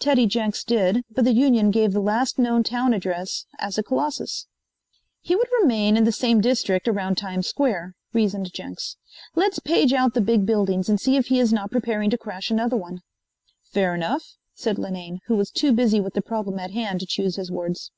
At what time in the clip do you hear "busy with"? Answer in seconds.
15.72-16.14